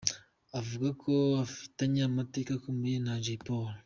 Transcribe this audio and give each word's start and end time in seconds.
Avuga 0.59 0.89
ko 1.01 1.11
afitanye 1.45 2.01
amateka 2.09 2.49
akomeye 2.57 2.97
na 3.05 3.13
Jay 3.23 3.39
Polly. 3.45 3.77